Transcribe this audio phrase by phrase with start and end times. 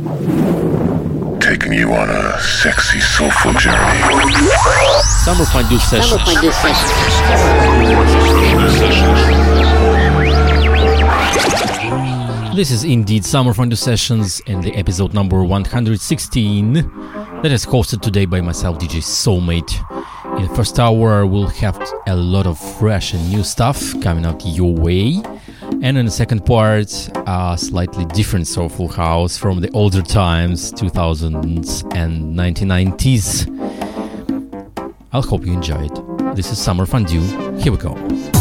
[0.00, 4.00] Taking you on a sexy, soulful journey.
[5.02, 6.22] Summer Fondue Summer Sessions.
[6.22, 6.90] Fondue Sessions.
[12.56, 16.72] This is indeed Summer Fondue Sessions and the episode number 116
[17.42, 19.84] that is hosted today by myself, DJ Soulmate.
[20.38, 24.46] In the first hour, we'll have a lot of fresh and new stuff coming out
[24.46, 25.20] your way.
[25.82, 31.94] And in the second part, a slightly different soulful house from the older times, 2000s
[31.94, 33.48] and 1990s.
[35.12, 36.36] I'll hope you enjoy it.
[36.36, 37.22] This is Summer Fondue.
[37.60, 38.39] Here we go.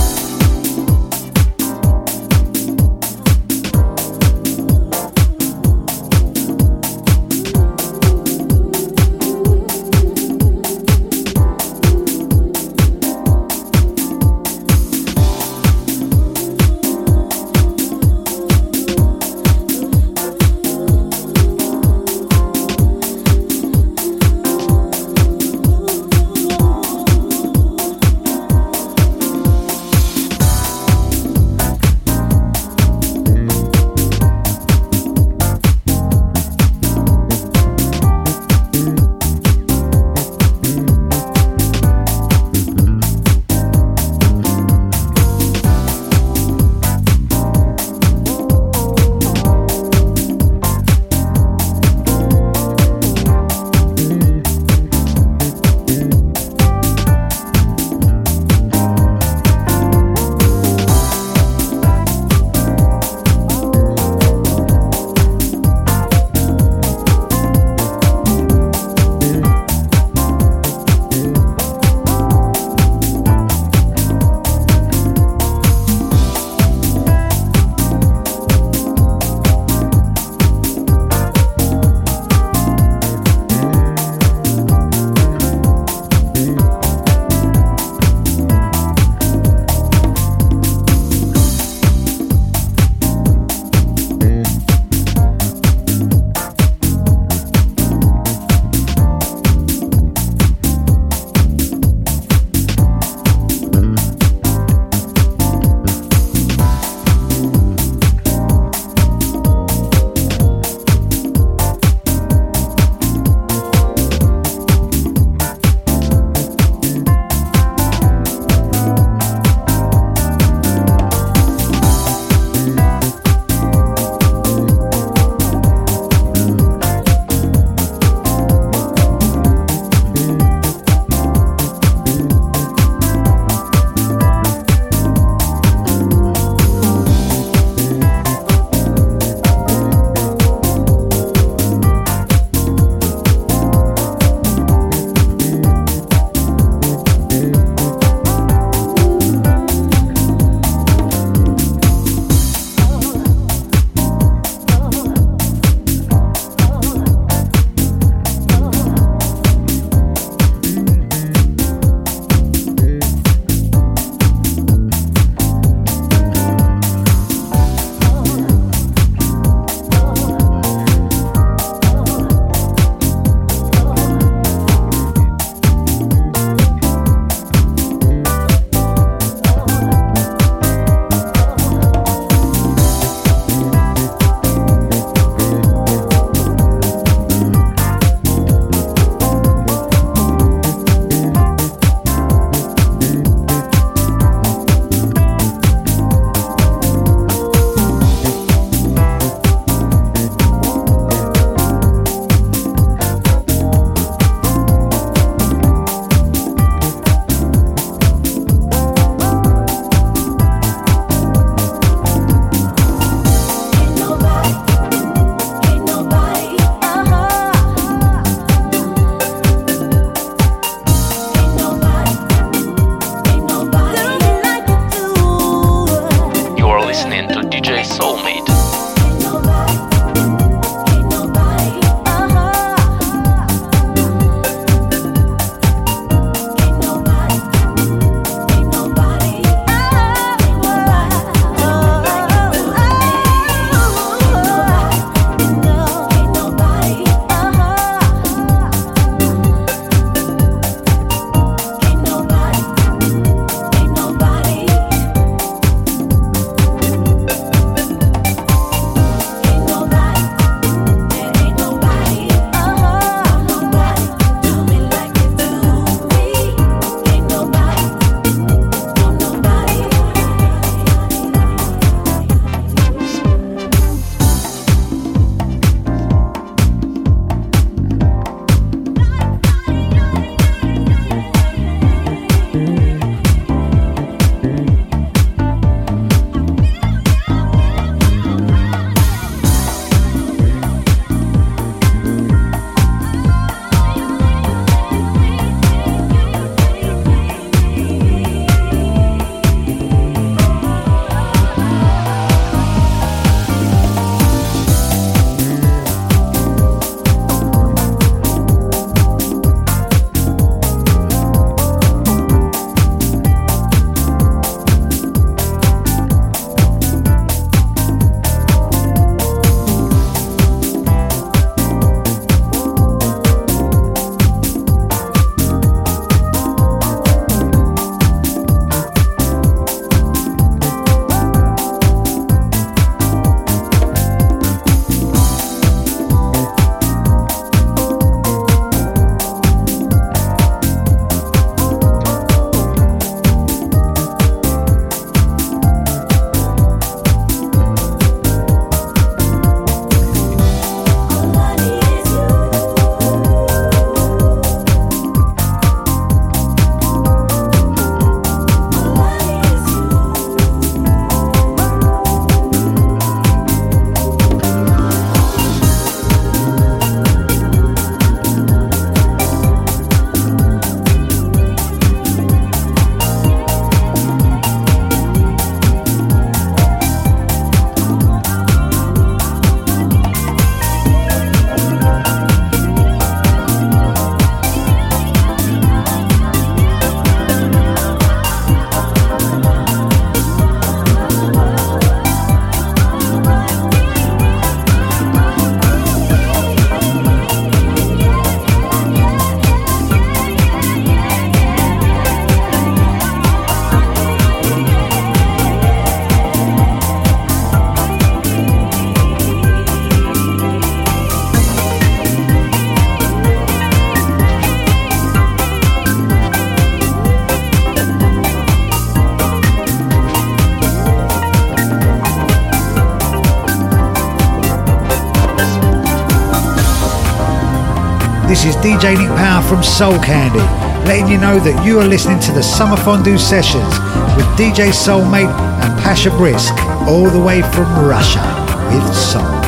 [428.40, 430.40] This is DJ Nick Power from Soul Candy,
[430.88, 433.68] letting you know that you are listening to the Summer Fondue Sessions
[434.16, 435.28] with DJ Soulmate
[435.62, 436.54] and Pasha Brisk,
[436.88, 438.24] all the way from Russia
[438.72, 439.39] with Soul.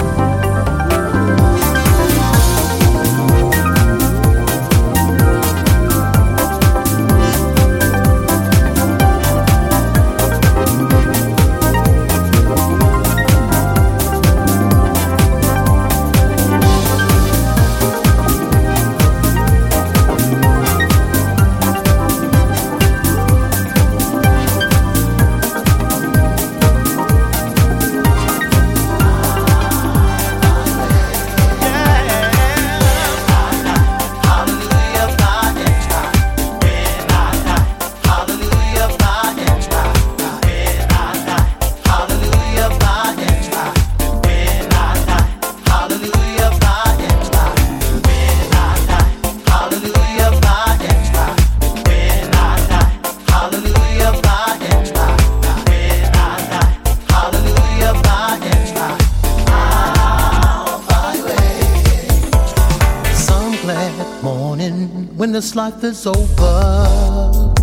[65.51, 67.53] This life is over,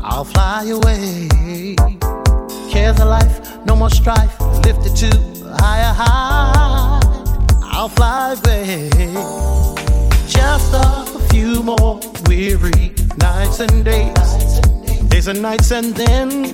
[0.00, 1.28] I'll fly away.
[2.70, 5.10] Cares of life, no more strife, lifted to
[5.58, 7.00] higher high.
[7.62, 8.88] I'll fly away.
[10.28, 14.60] Just a few more weary nights and days,
[15.08, 16.52] days and nights, and then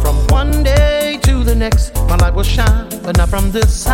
[0.00, 3.85] from one day to the next, my light will shine, but not from this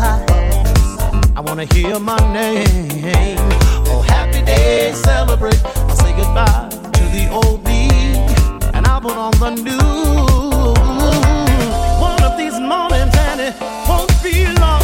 [0.00, 1.36] outside.
[1.36, 3.36] I wanna hear my name.
[3.88, 5.60] Oh, happy day, celebrate.
[5.64, 7.88] I'll say goodbye to the old me,
[8.74, 10.74] and I'll put on the new.
[12.00, 13.54] One of these moments, and it
[13.88, 14.75] won't be long.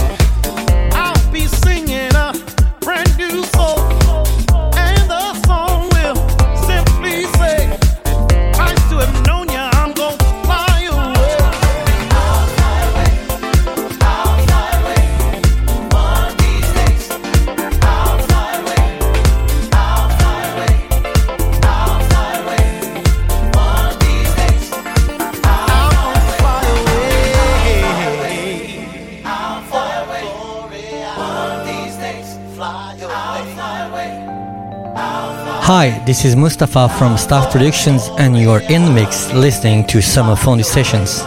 [35.67, 40.35] Hi, this is Mustafa from Staff Productions, and you're in the mix listening to Summer
[40.35, 41.21] Fondue Sessions.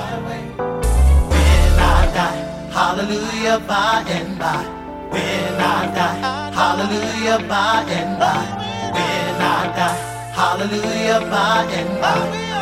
[2.75, 4.62] hallelujah, by and by.
[5.10, 8.44] When I die, hallelujah, by and by.
[8.92, 9.96] When I die,
[10.36, 12.55] hallelujah, by and by.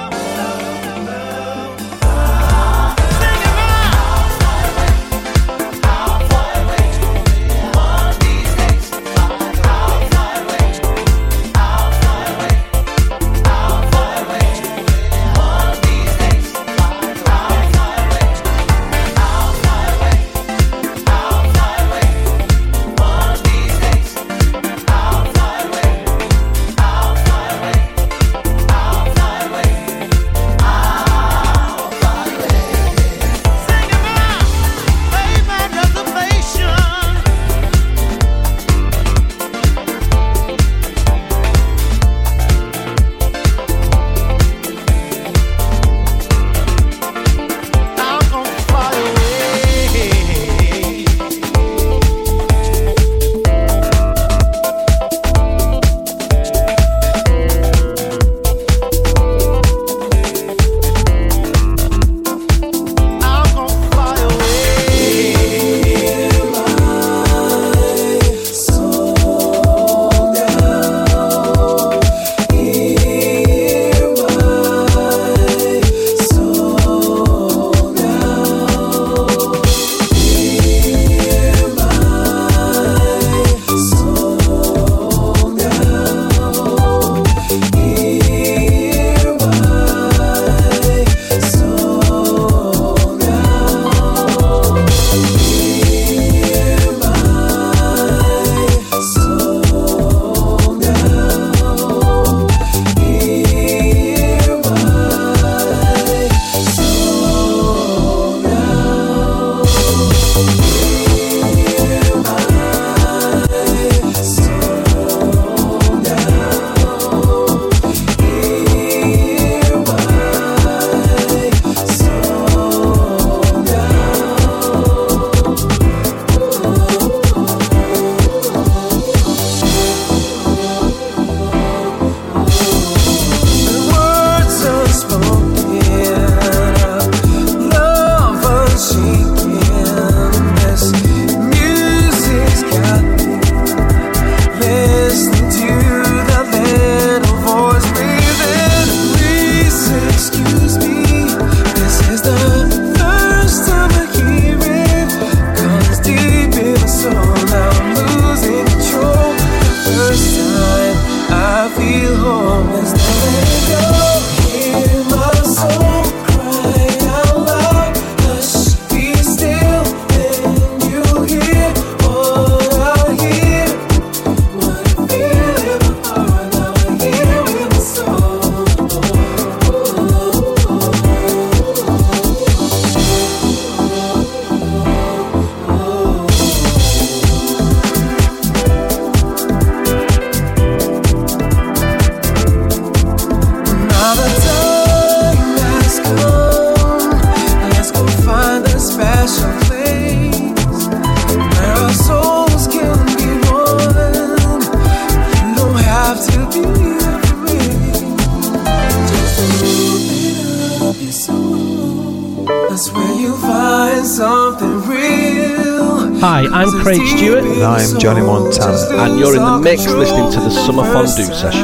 [221.13, 221.62] Summer Fondue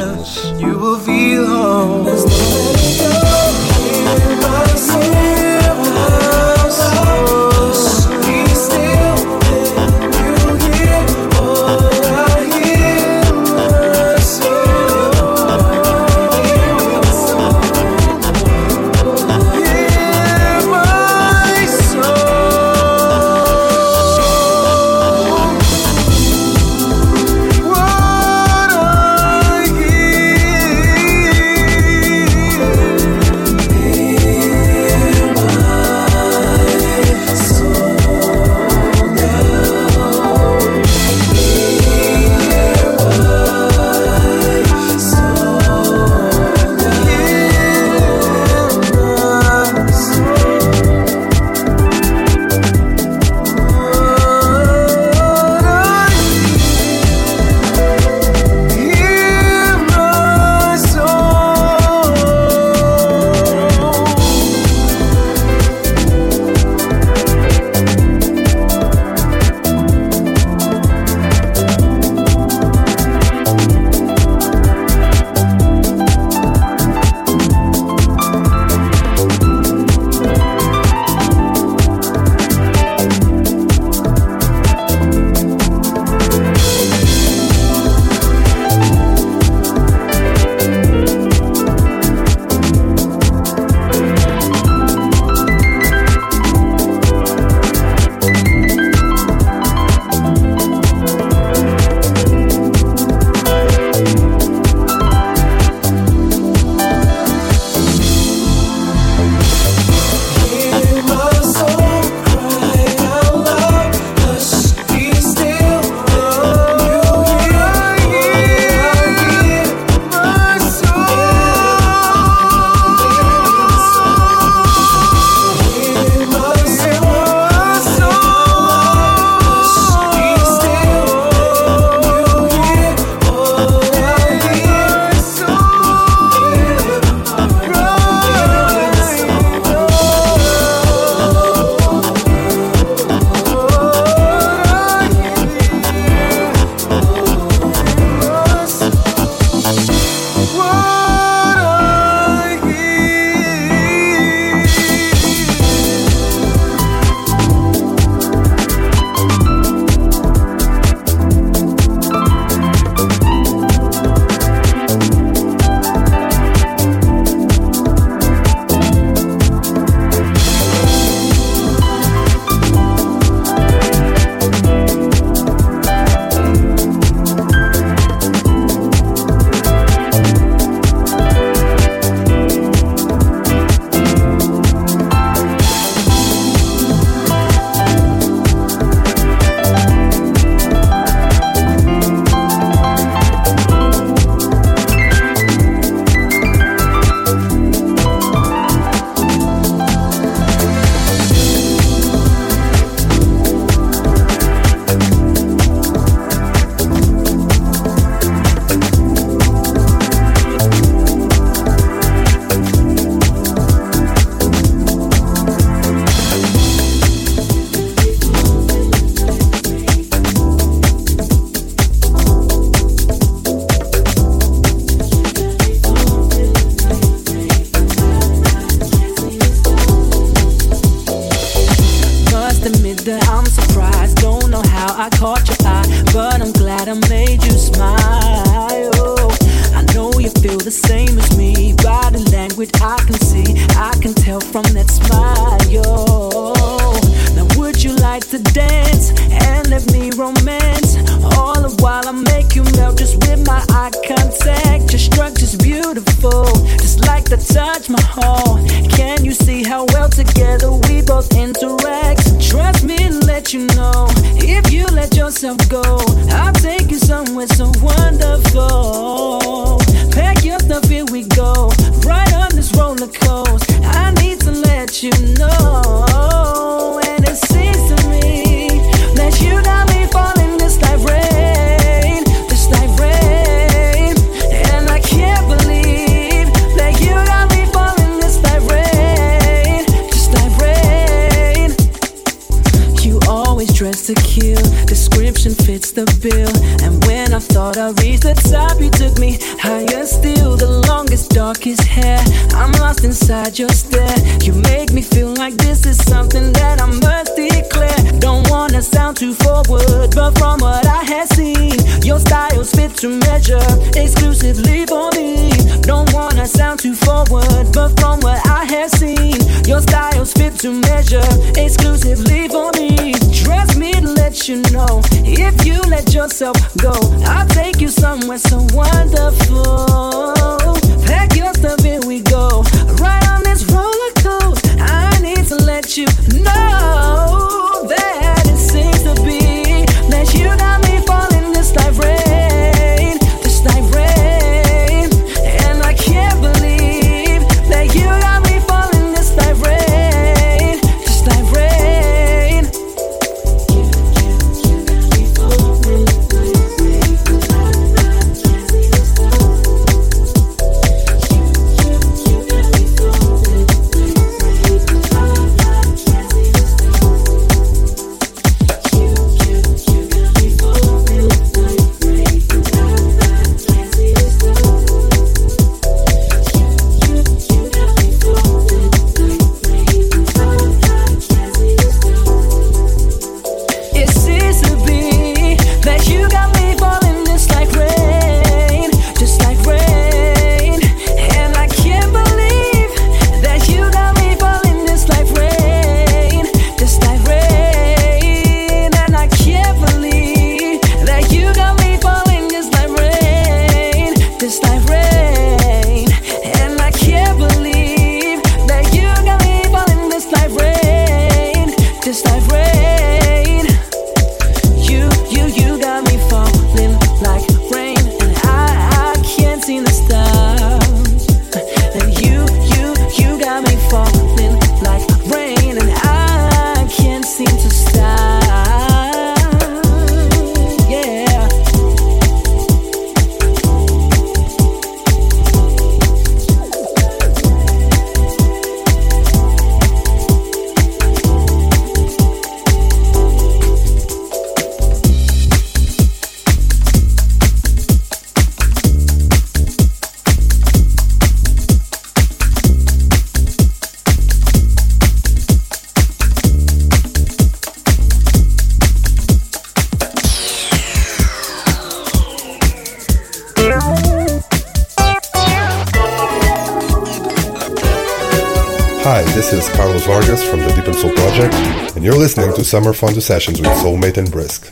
[472.70, 474.69] Summer Fondue Sessions with Soulmate and Brisk.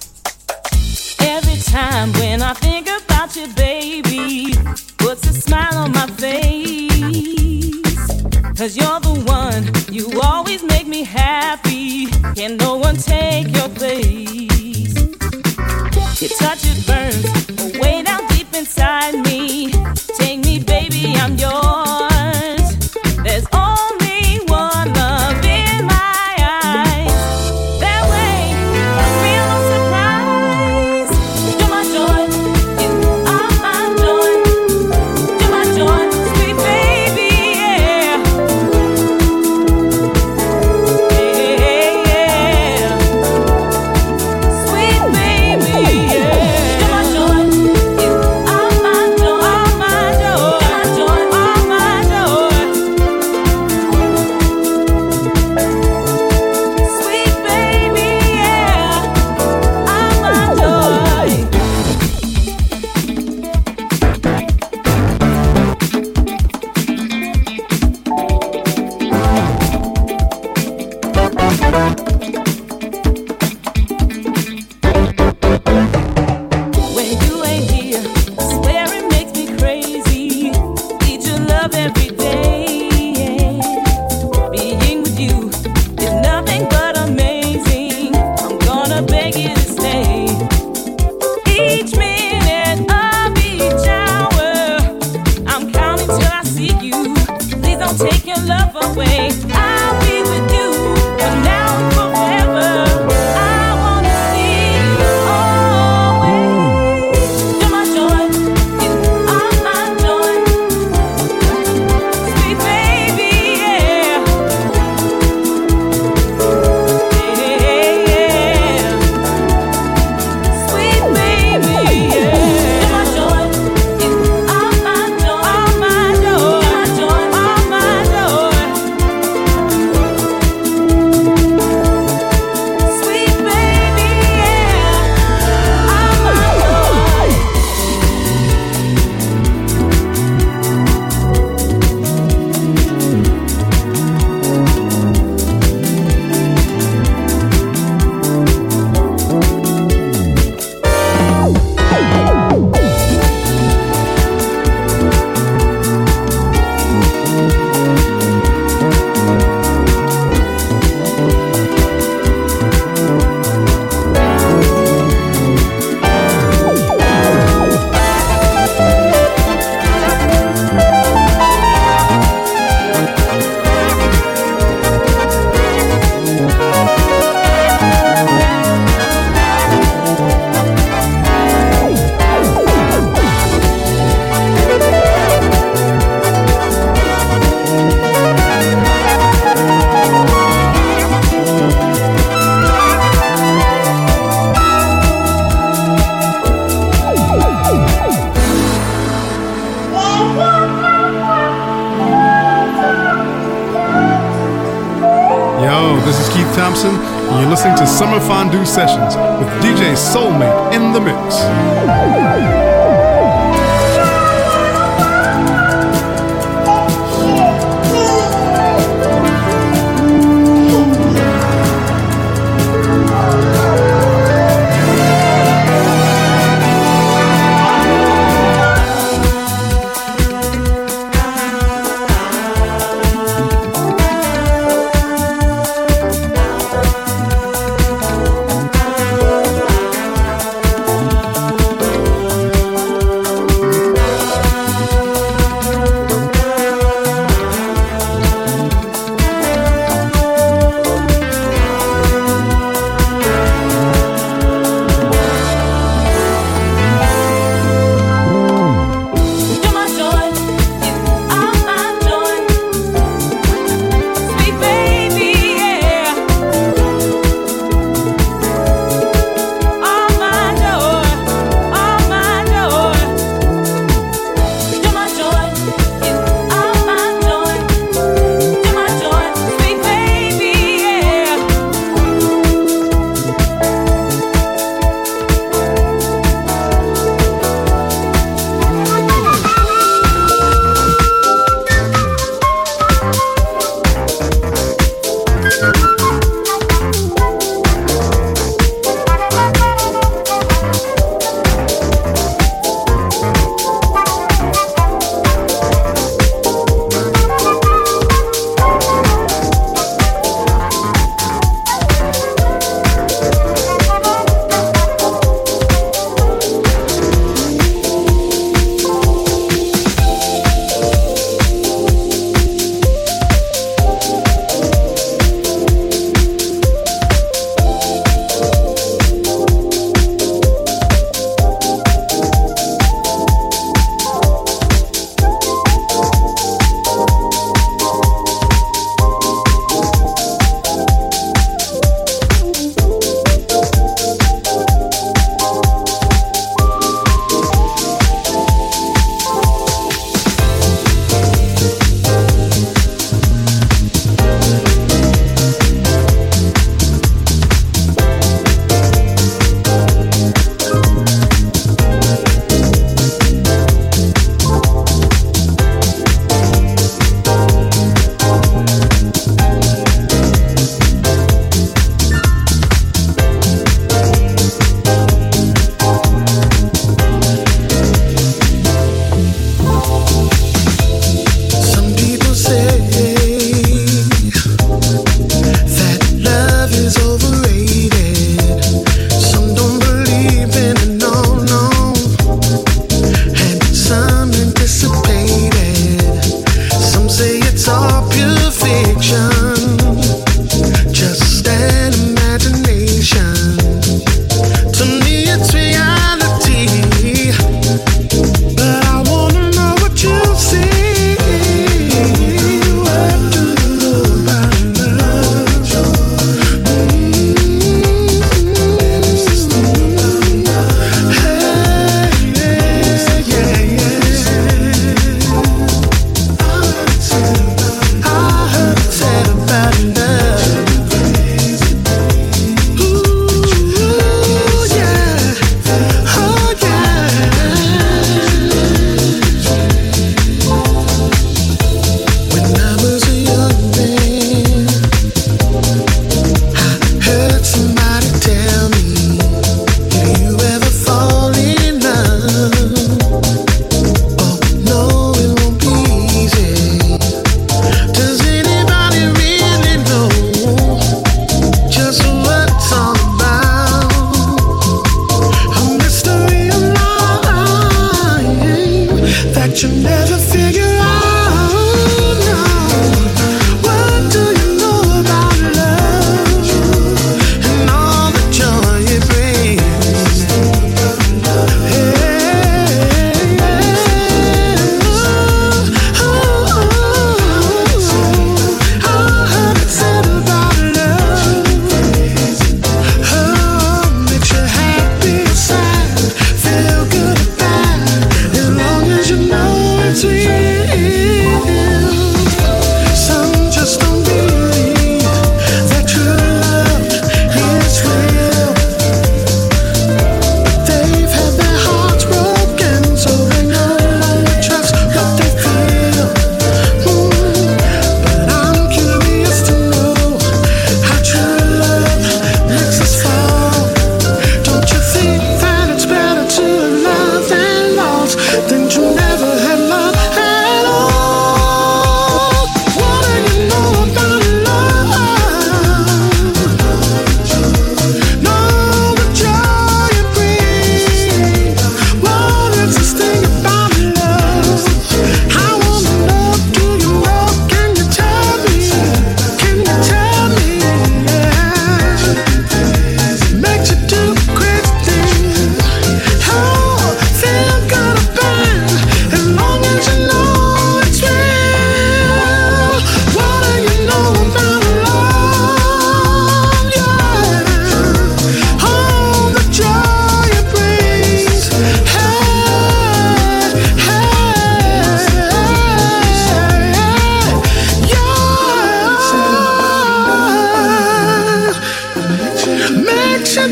[208.78, 209.27] Sessions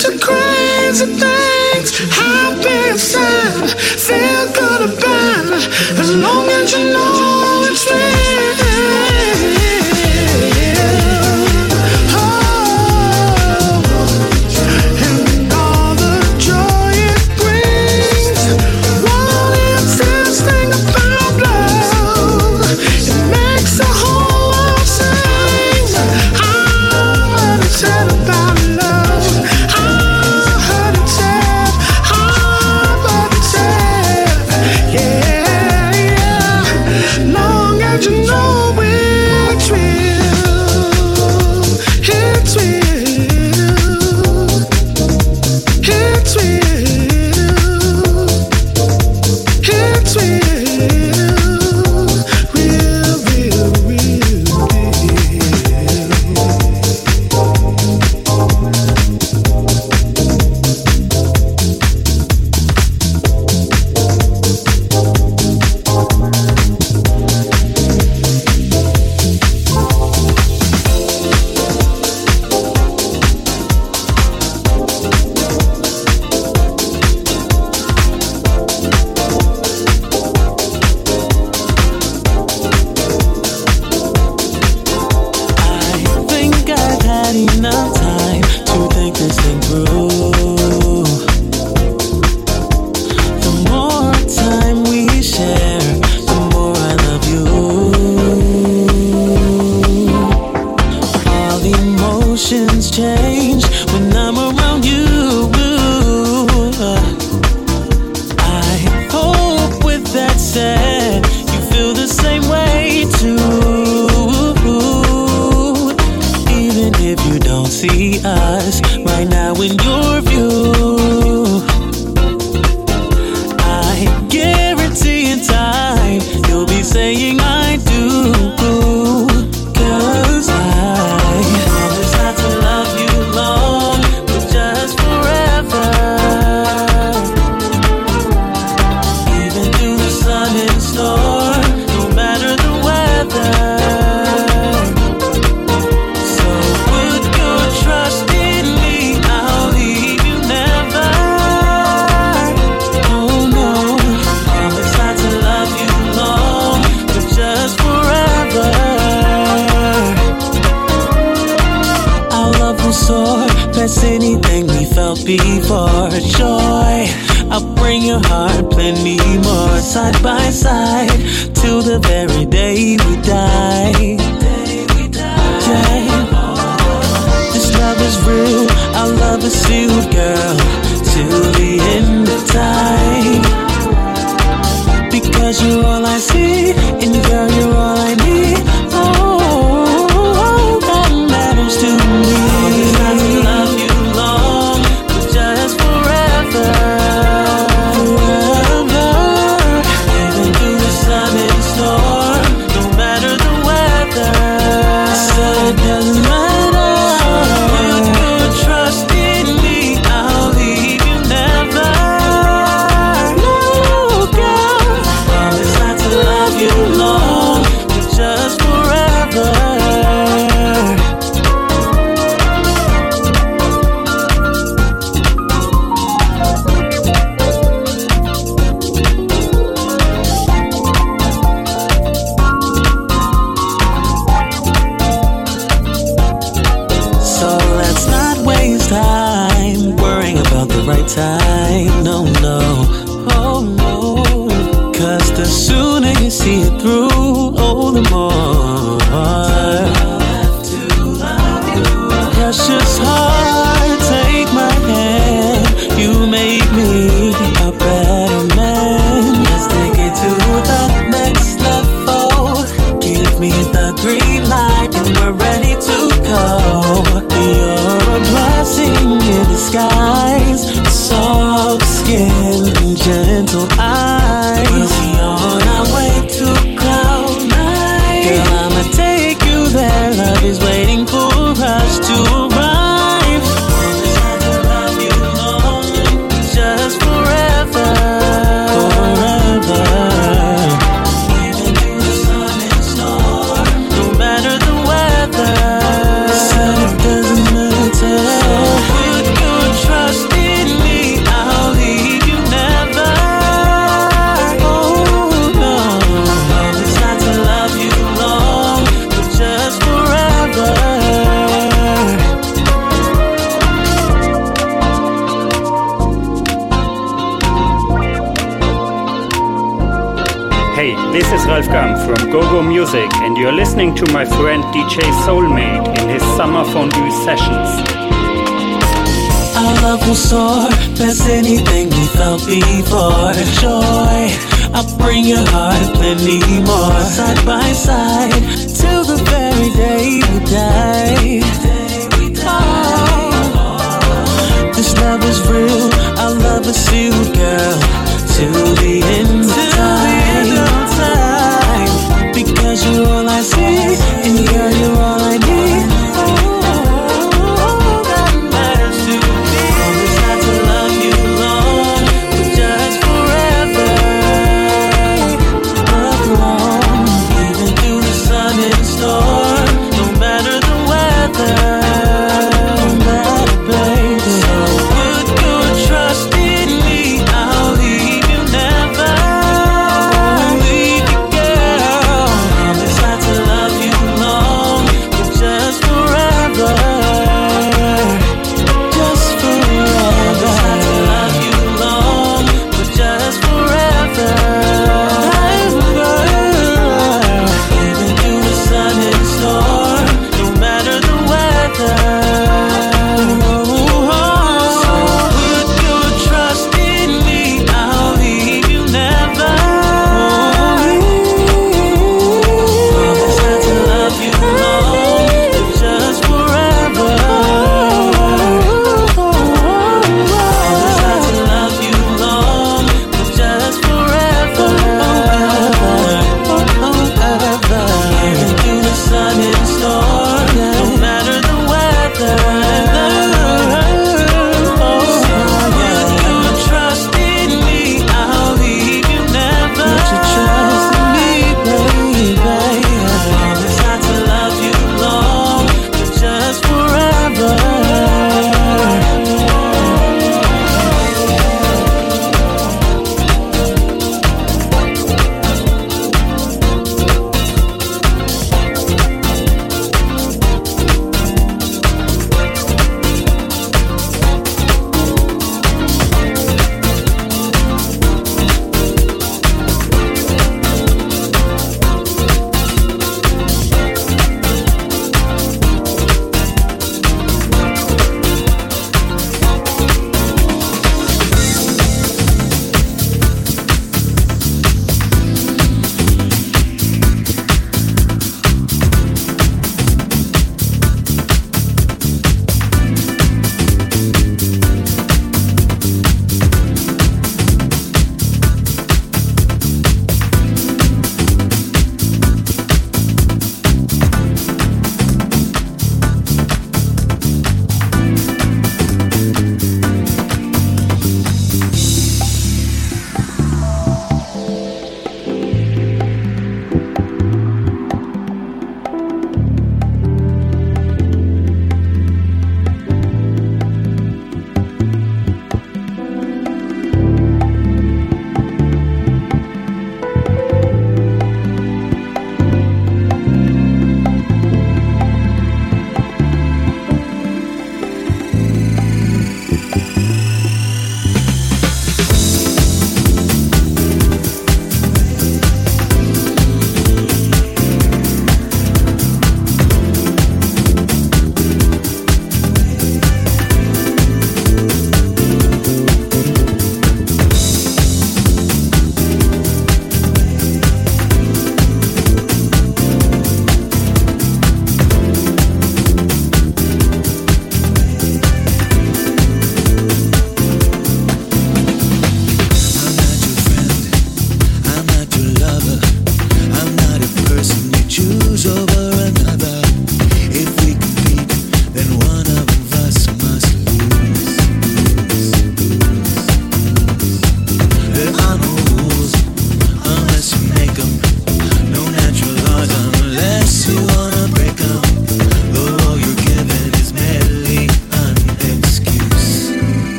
[0.00, 1.41] such a crazy thing.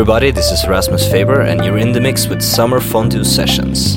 [0.00, 3.94] Everybody, this is Rasmus Faber, and you're in the mix with Summer Fondue Sessions.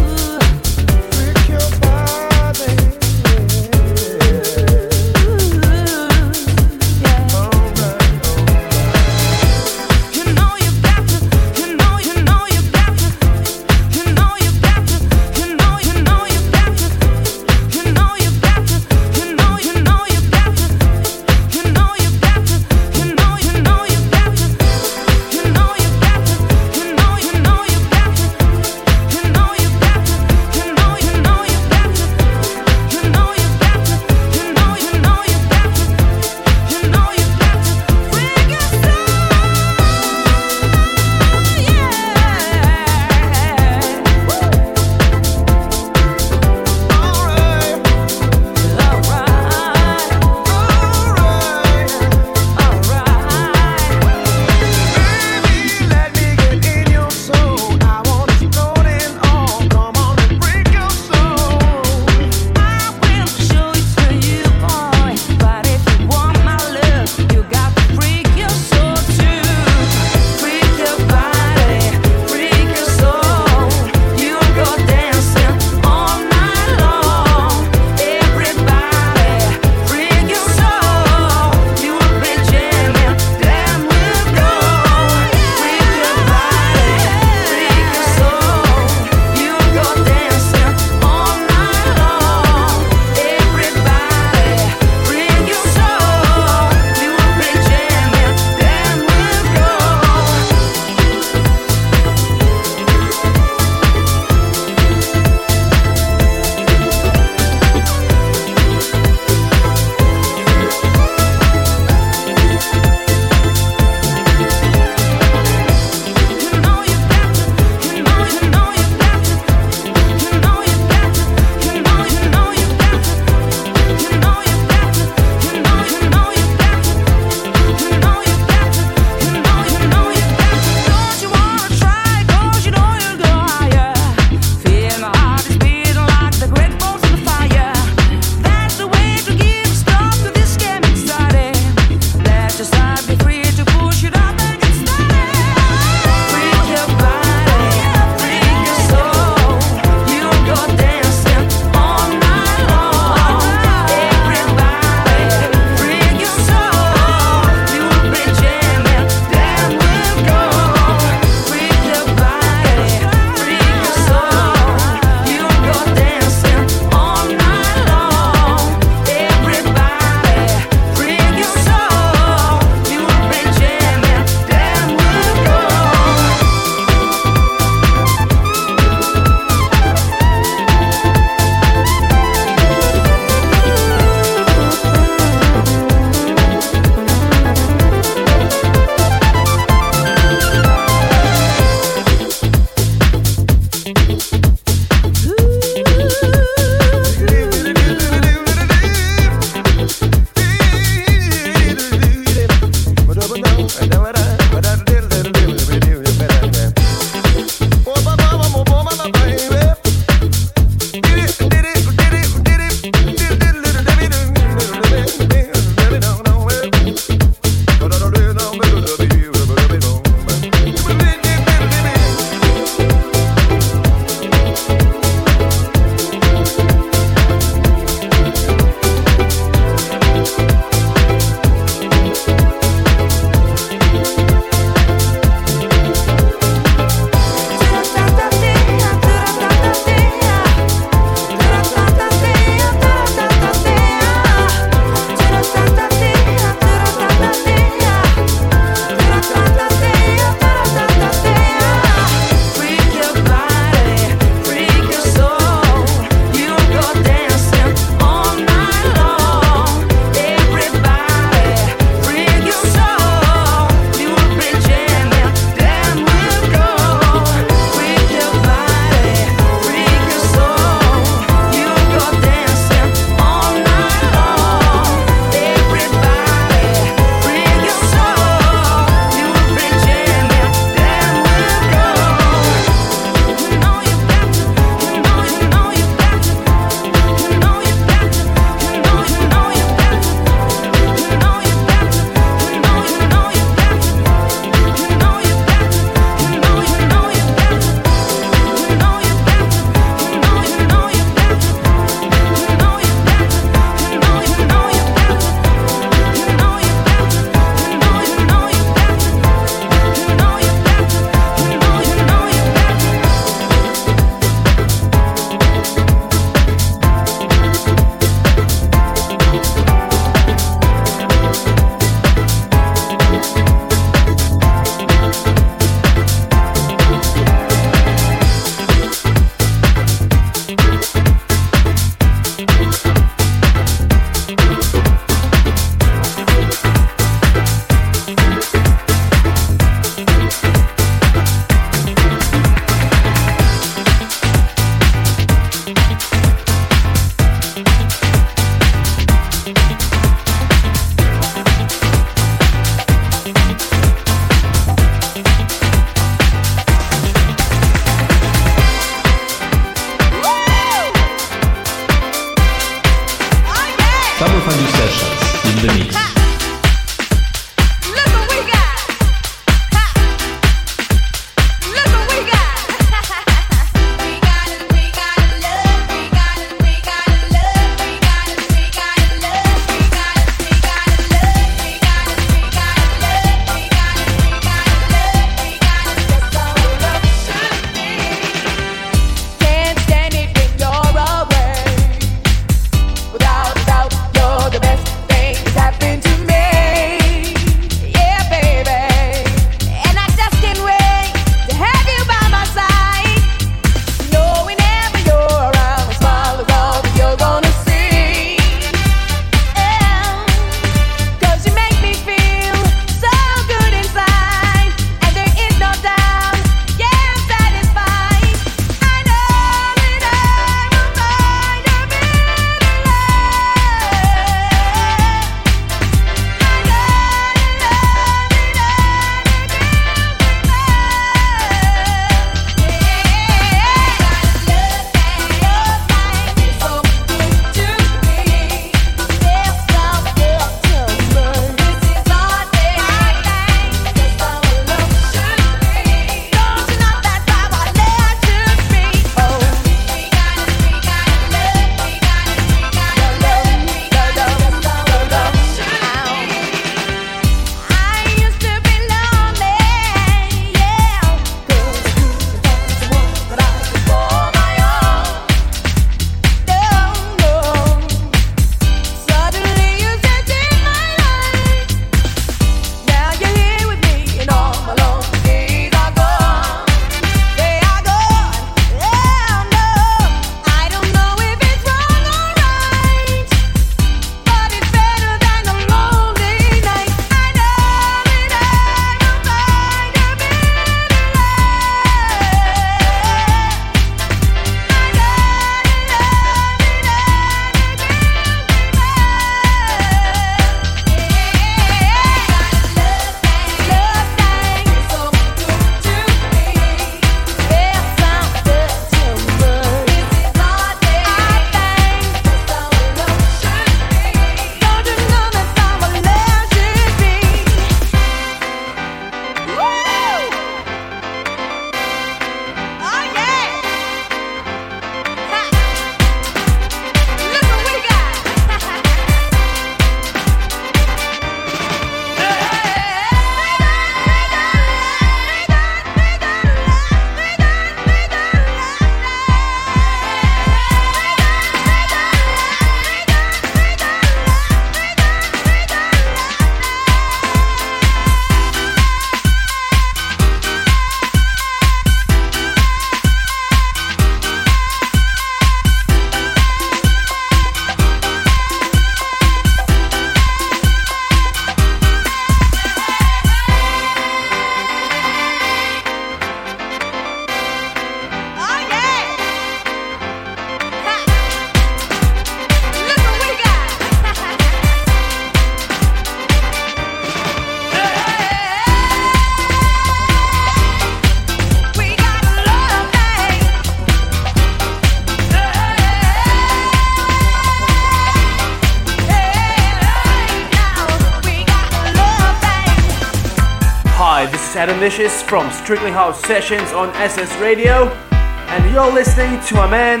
[594.90, 600.00] From Strictly House Sessions on SS Radio, and you're listening to my man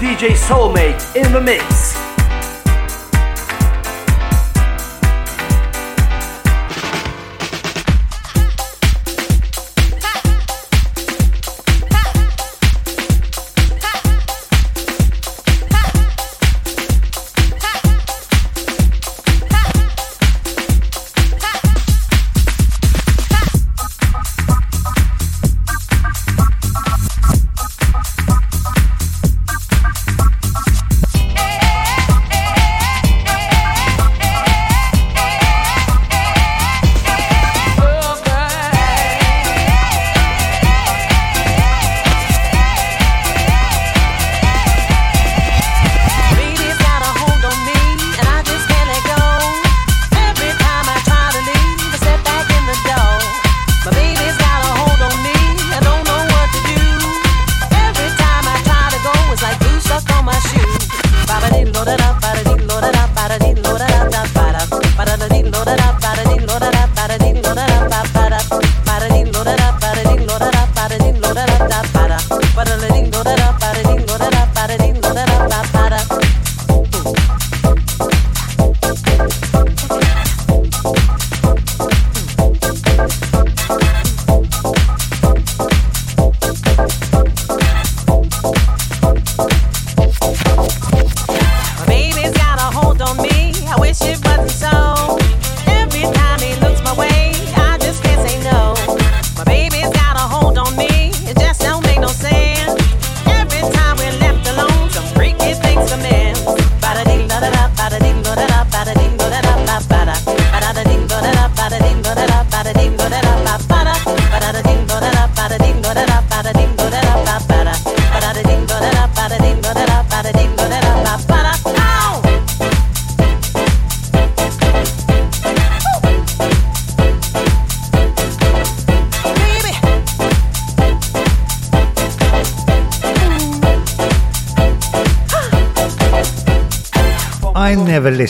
[0.00, 2.01] DJ Soulmate in the mix.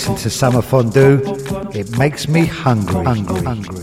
[0.09, 1.21] Listen to Summer Fondue.
[1.75, 3.05] It makes me hungry.
[3.05, 3.41] hungry.
[3.43, 3.83] hungry.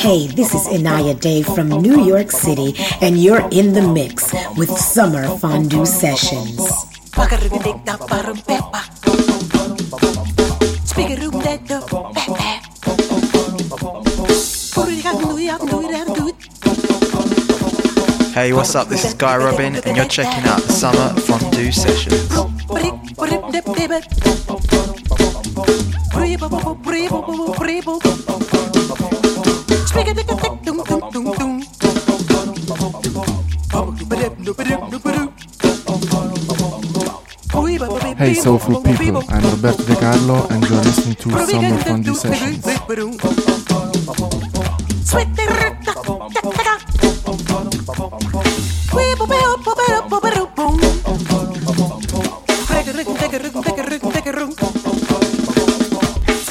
[0.00, 4.70] Hey, this is Inaya Day from New York City, and you're in the mix with
[4.70, 6.69] Summer Fondue Sessions.
[18.32, 18.88] Hey, what's up?
[18.88, 22.49] This is Guy Robin, and you're checking out the Summer Fondue Sessions.
[38.30, 42.64] Hey soulful people, I'm Roberto De Carlo and you're listening to Summer Fondue Sessions.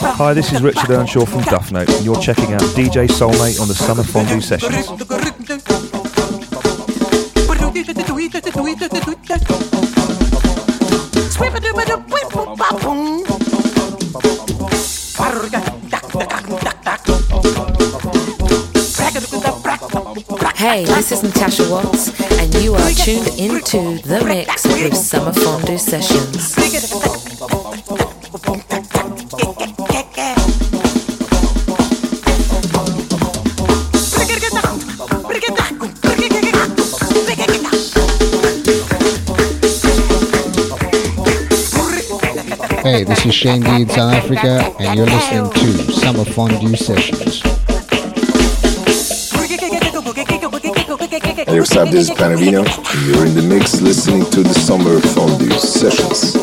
[0.01, 3.69] Hi, this is Richard Earnshaw from Duff Note, and you're checking out DJ Soulmate on
[3.69, 4.98] the Summer Fondue Sessions.
[20.69, 22.09] Hey, this is Natasha Watts,
[22.39, 26.53] and you are tuned into The Mix with Summer Fondue Sessions.
[42.83, 47.58] Hey, this is Shane D in South Africa, and you're listening to Summer Fondue Sessions.
[51.49, 51.89] Hey, what's up?
[51.89, 52.63] This is Panavino.
[53.07, 56.35] You're in the mix listening to the Summer Fondue Sessions.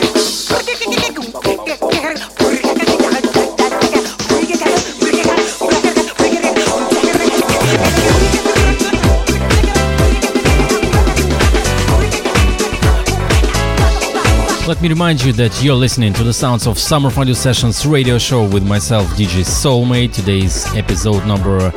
[14.67, 18.19] Let me remind you that you're listening to the sounds of Summer Fondue Sessions radio
[18.19, 20.13] show with myself, DJ Soulmate.
[20.13, 21.71] Today's episode number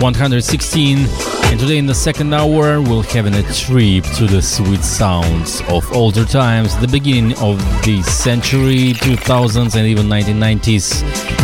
[0.00, 1.35] 116.
[1.50, 5.90] And today, in the second hour, we'll having a trip to the sweet sounds of
[5.92, 11.02] older times, the beginning of the century, 2000s, and even 1990s.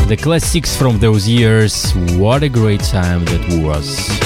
[0.08, 1.92] The classics from those years.
[2.16, 4.21] What a great time that was.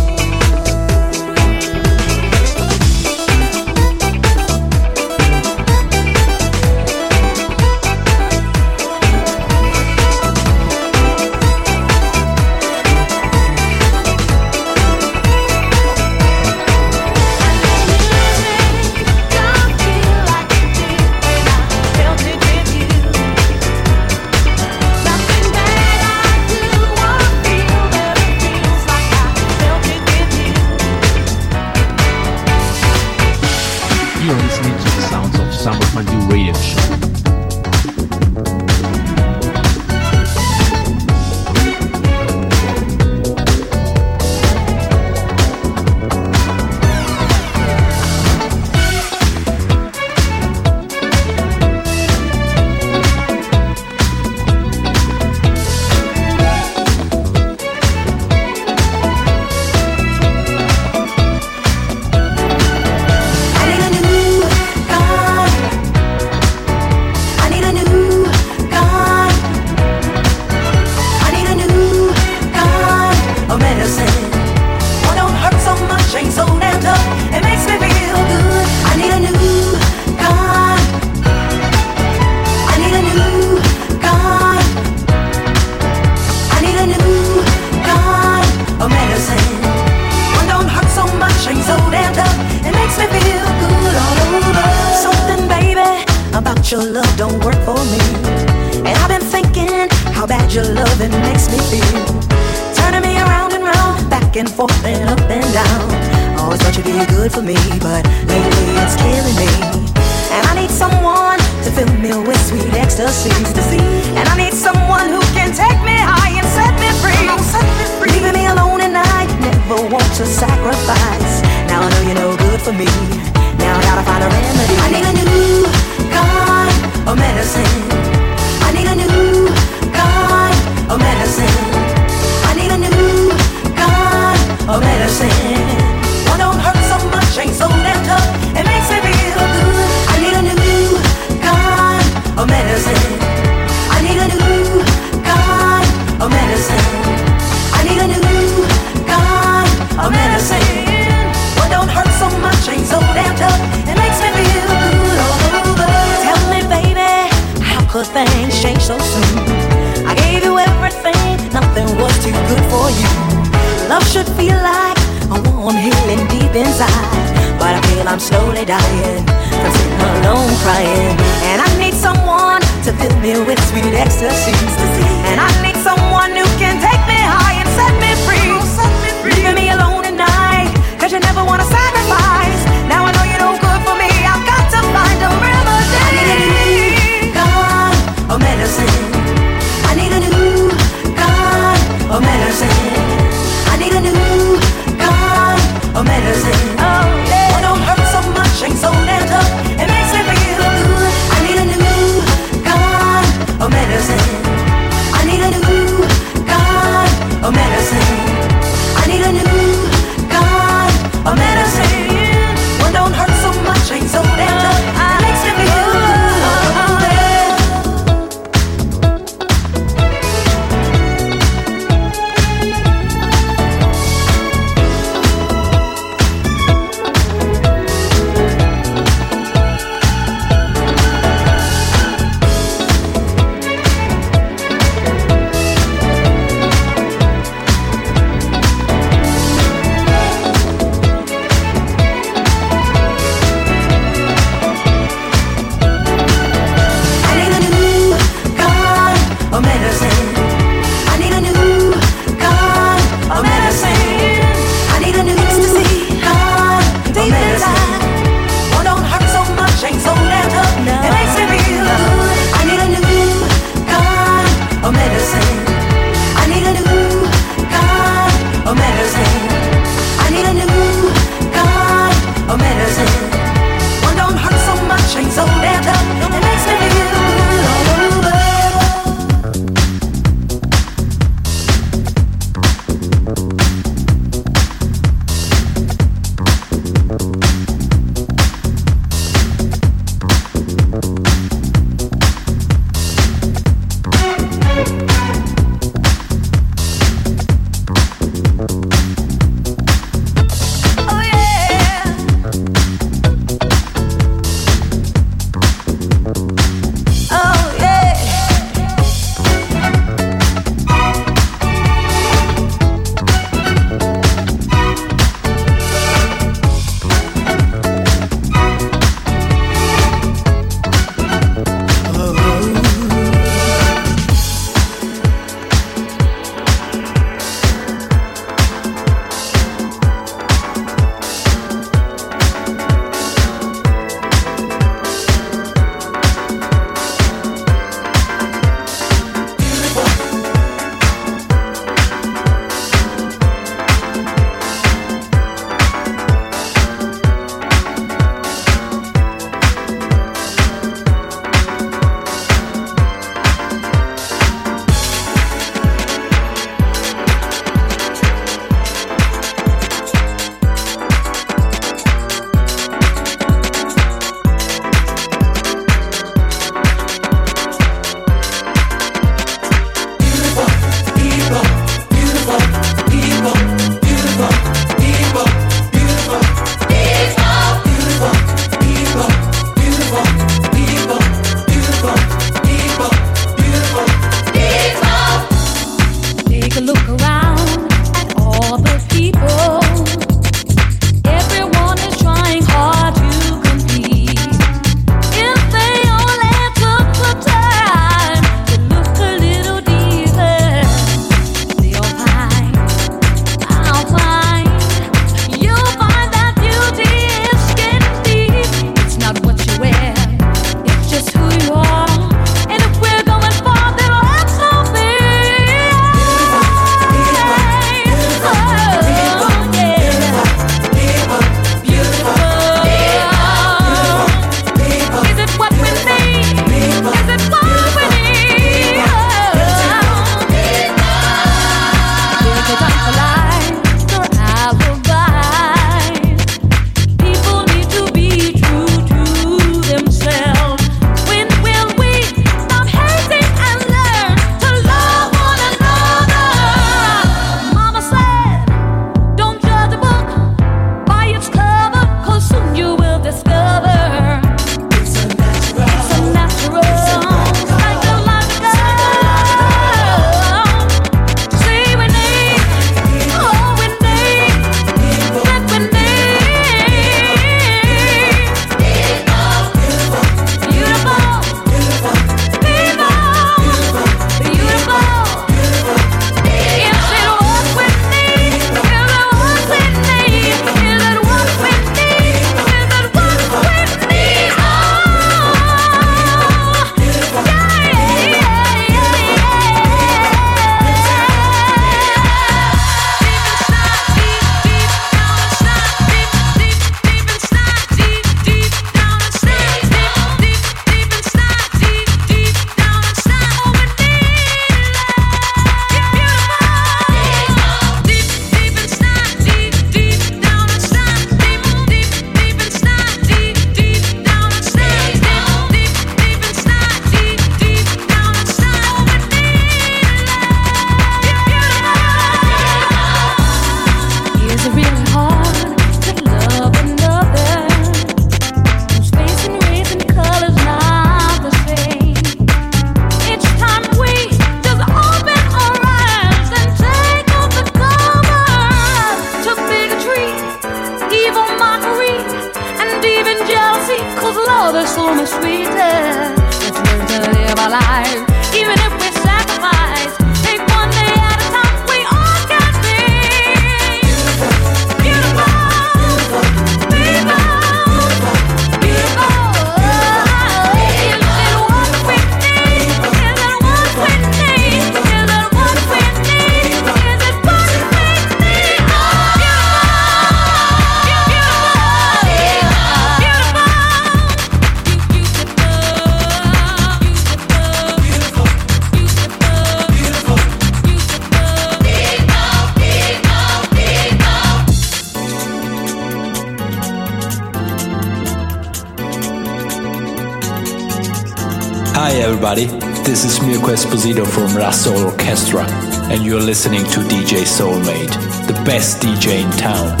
[596.63, 600.00] listening to DJ Soulmate, the best DJ in town.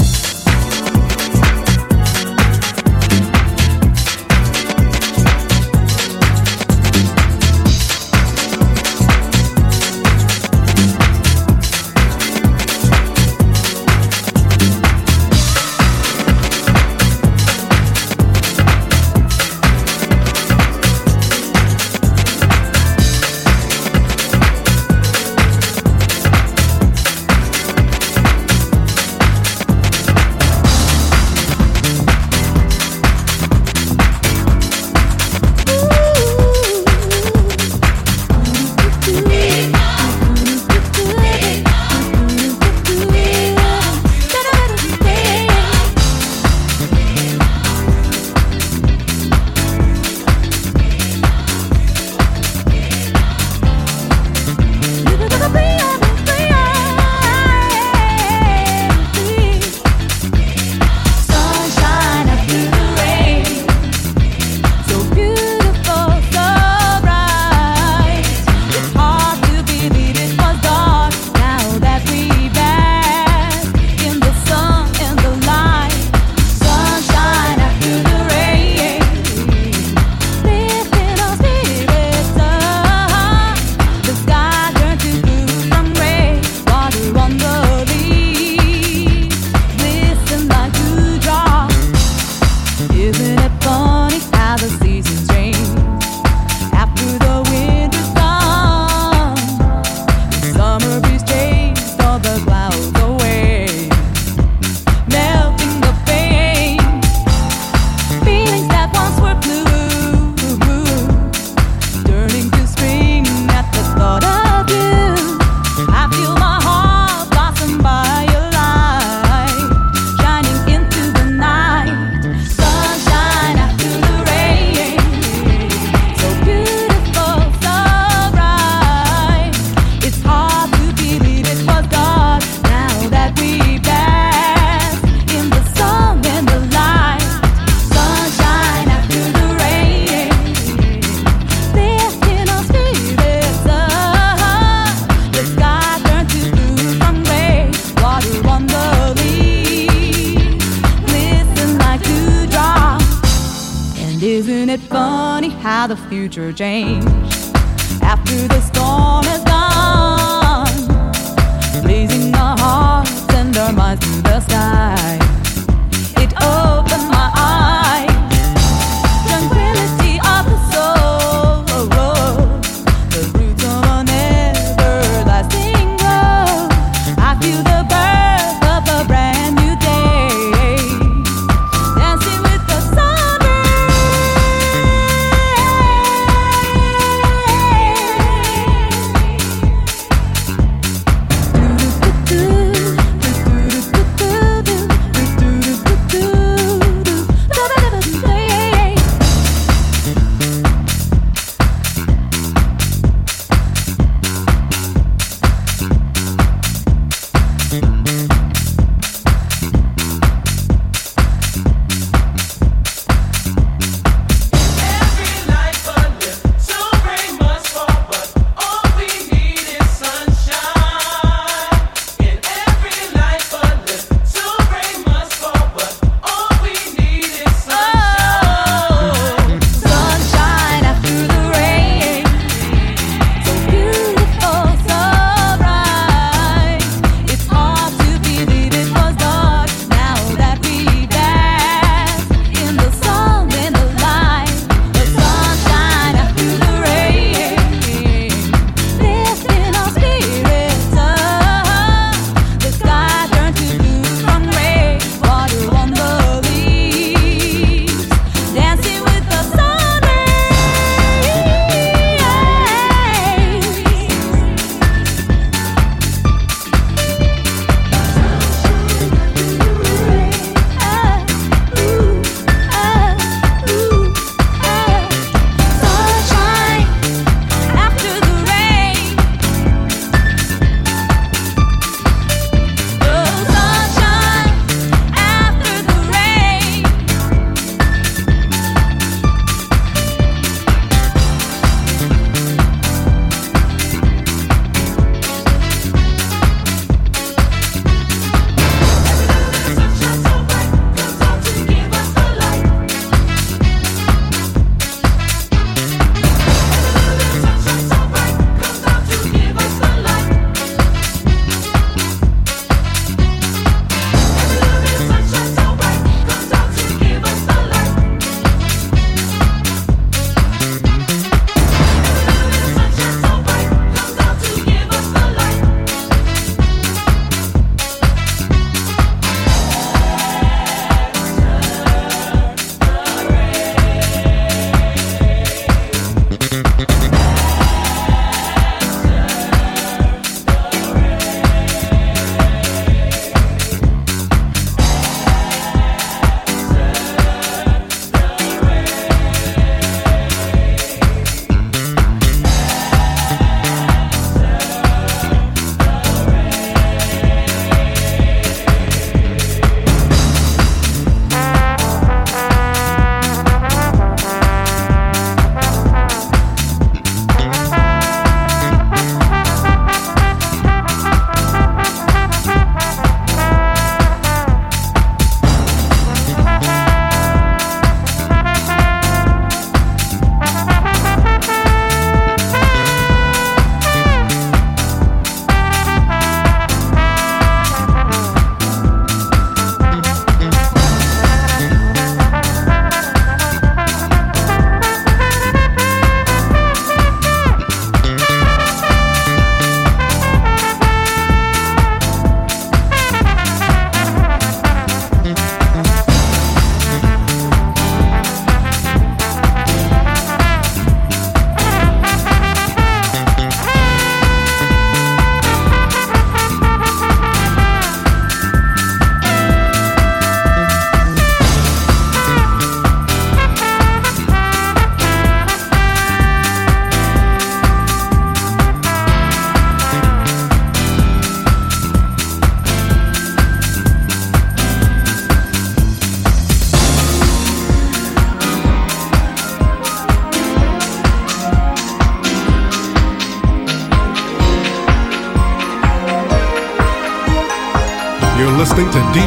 [156.31, 156.53] Drew.
[156.53, 156.70] James.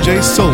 [0.04, 0.53] DJ Soulmate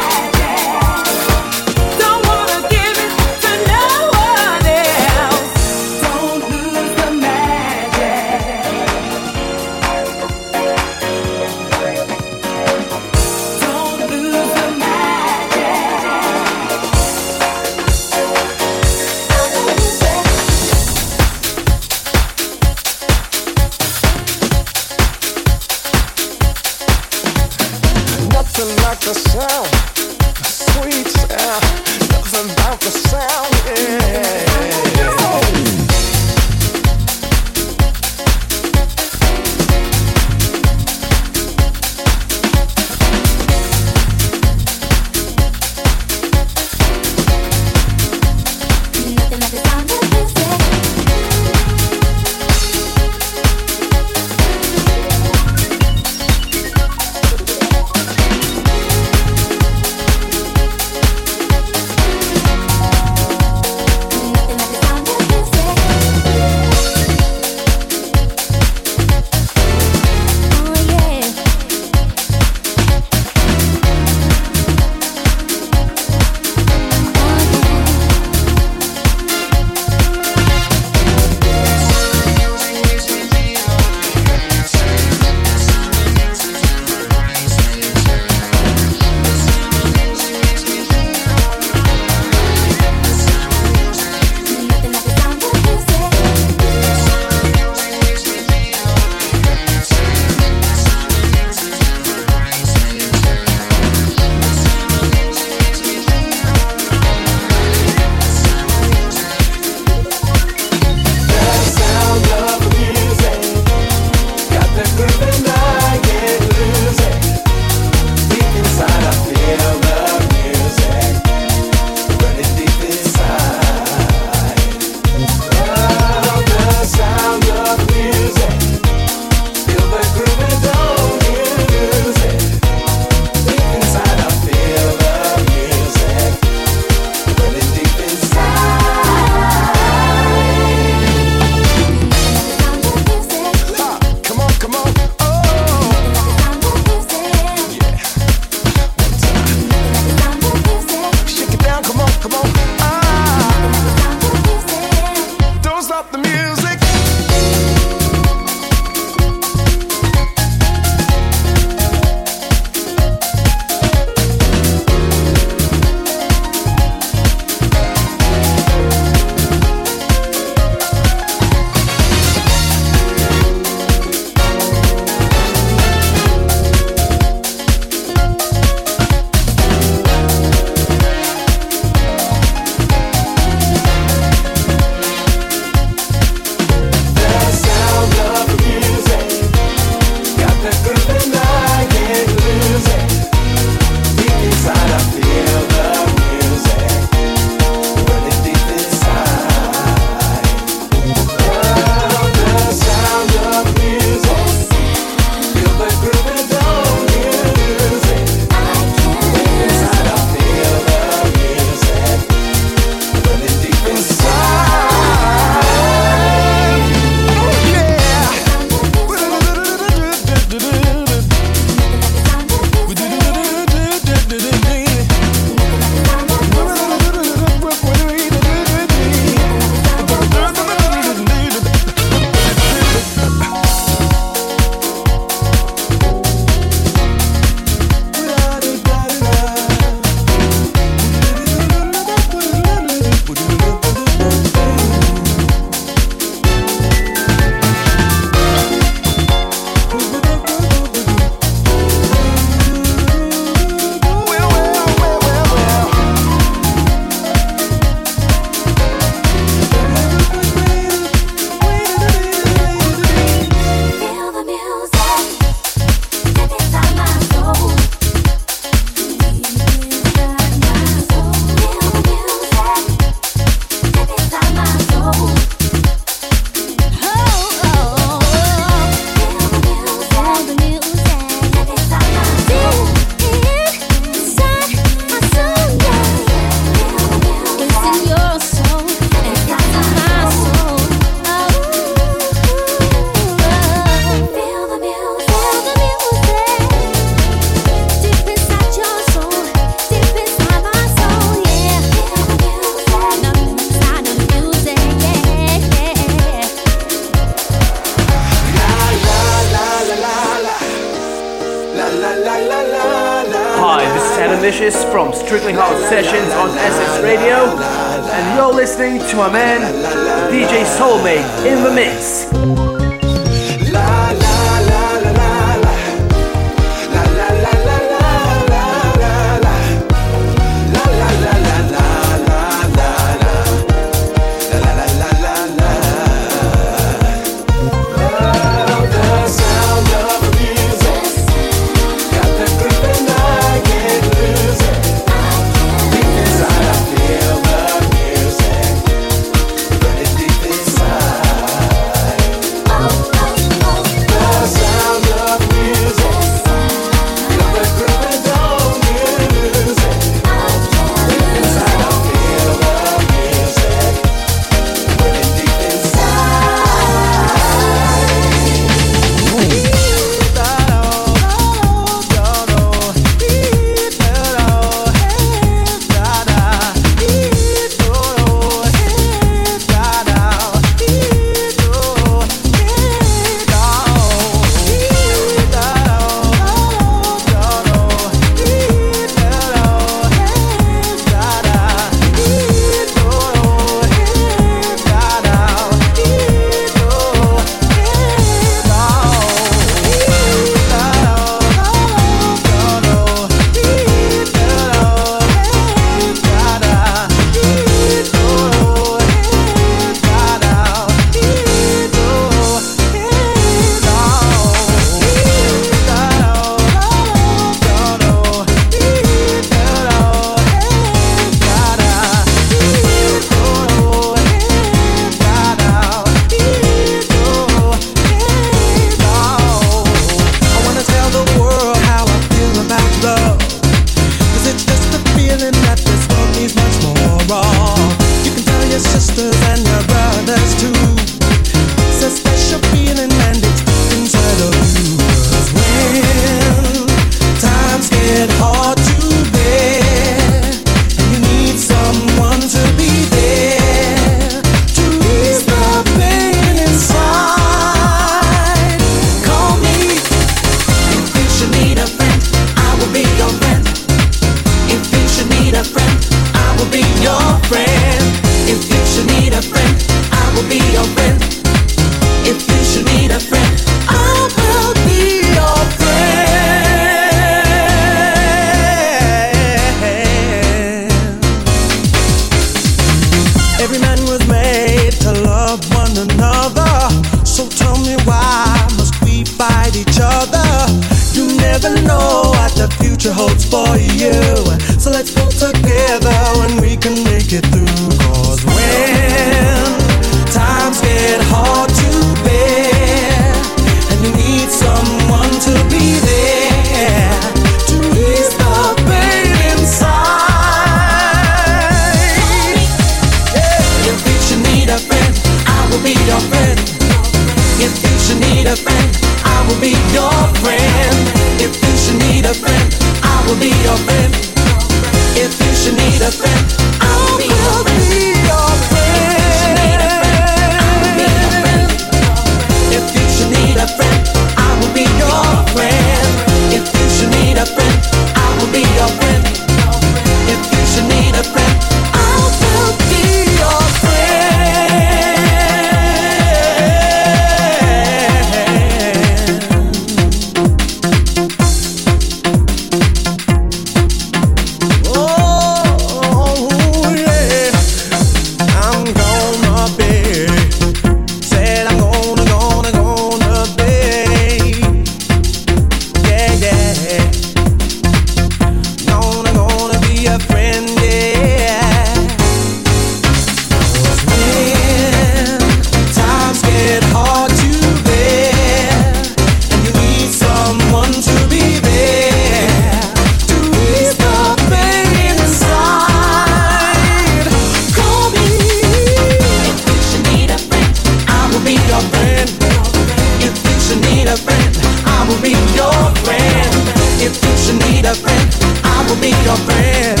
[597.46, 600.00] should need a friend, I will be your friend.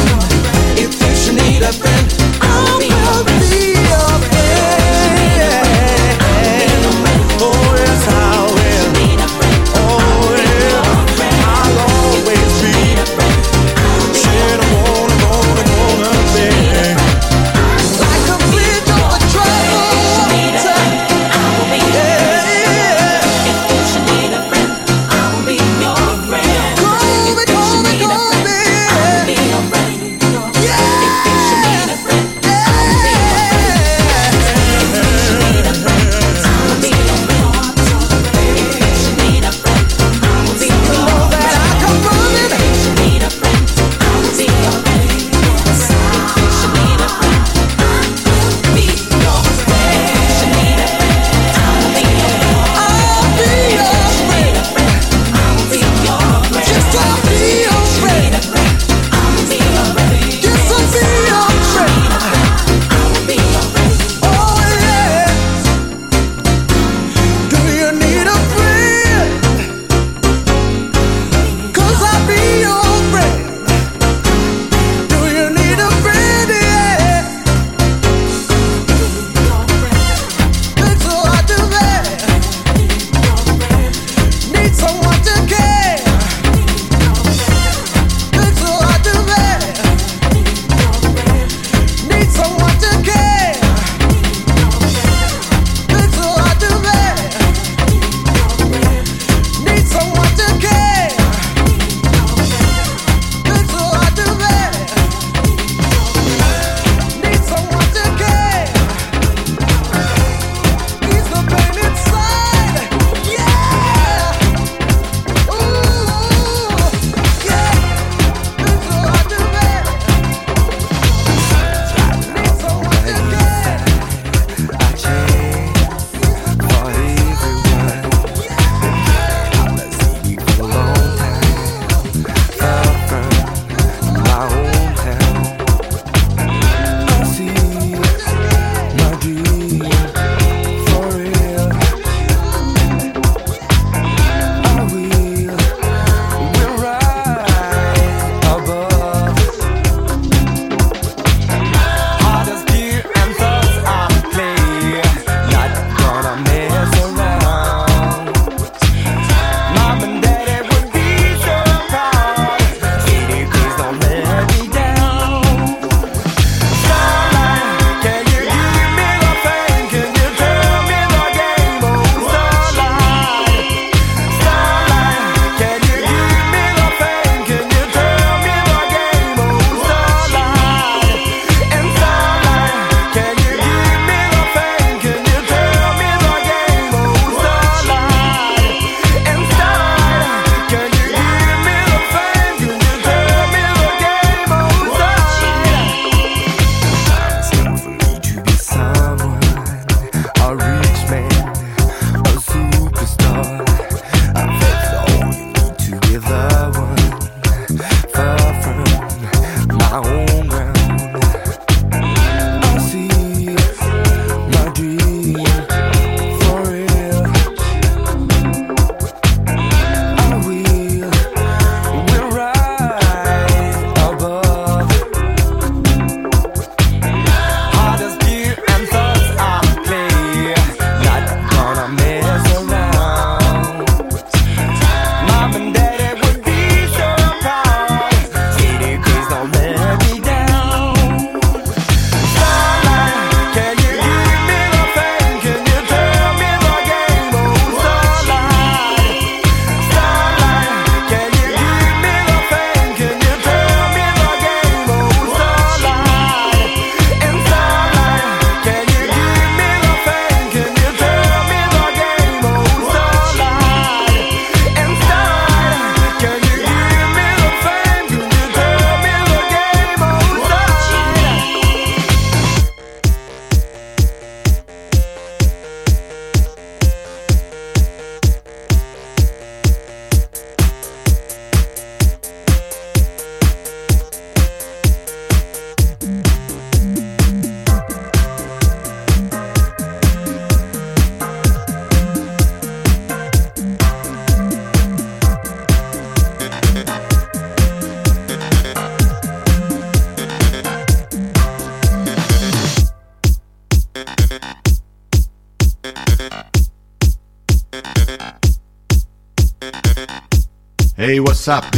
[0.76, 2.05] If you should need a friend.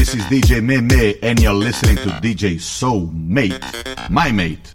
[0.08, 4.74] This is DJ Meme, and you're listening to DJ Soulmate, my mate.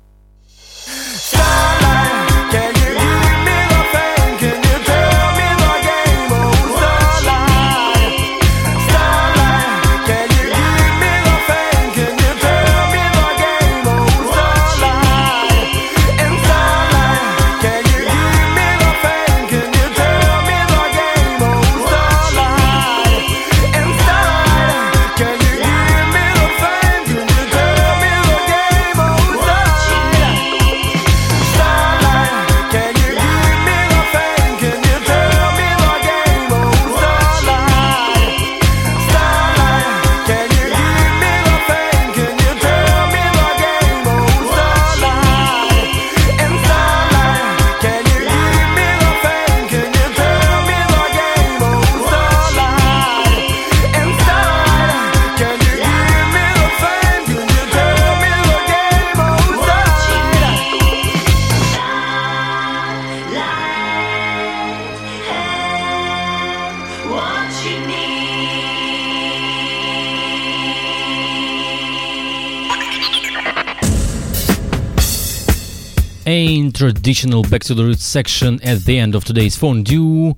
[77.03, 80.33] Traditional back to the roots section at the end of today's fondue,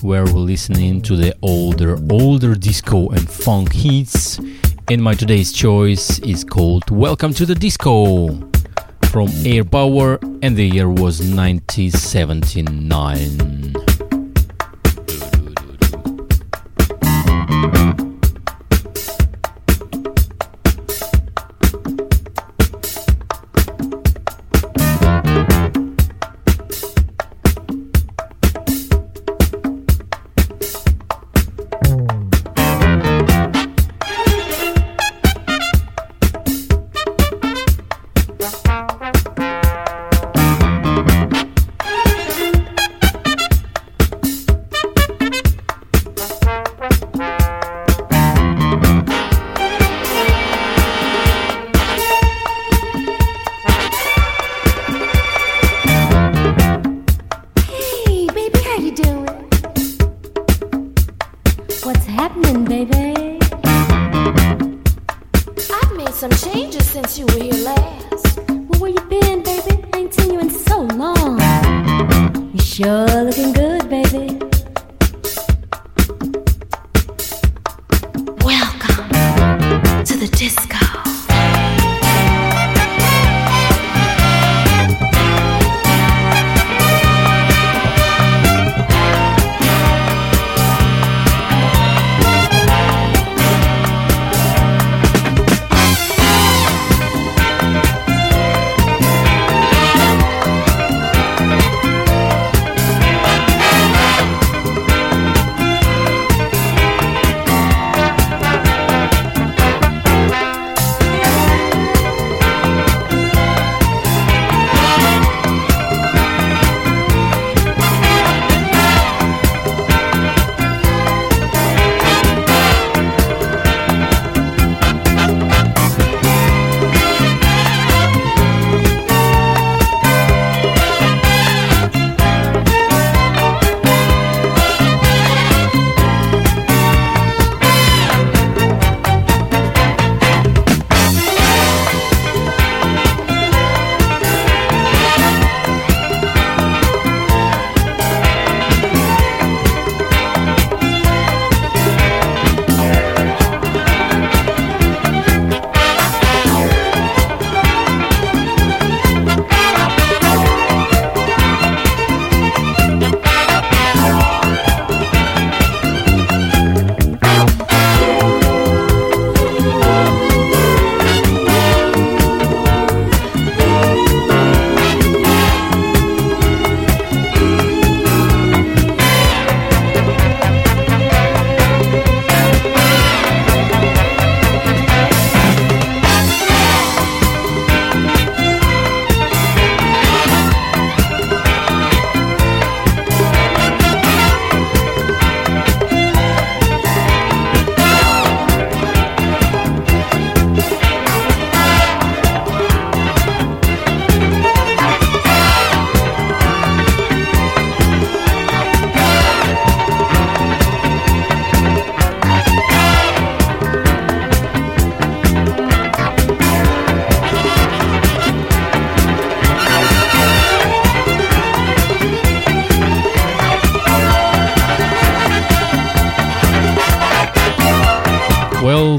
[0.00, 4.40] where we're listening to the older, older disco and funk hits.
[4.88, 8.28] And my today's choice is called Welcome to the Disco
[9.10, 13.81] from Air Power, and the year was 1979.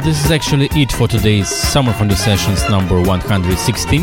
[0.04, 4.02] This is actually it for today's Summer Fondue Sessions number 116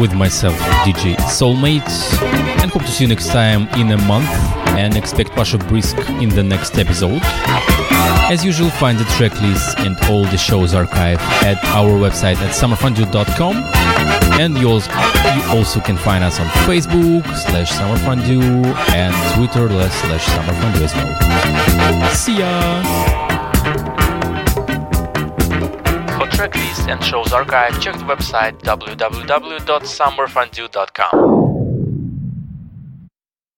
[0.00, 0.54] with myself,
[0.84, 1.88] DJ Soulmate,
[2.60, 4.28] and hope to see you next time in a month
[4.76, 7.20] and expect Pasha Brisk in the next episode.
[8.30, 12.52] As usual, find the track list and all the shows archive at our website at
[12.54, 13.56] summerfondue.com
[14.40, 20.26] and you also, you also can find us on Facebook slash summerfondue and Twitter slash
[20.26, 22.14] summerfondue as well.
[22.14, 22.73] See ya!
[26.88, 31.23] And shows archive, check the website www.summerfondue.com.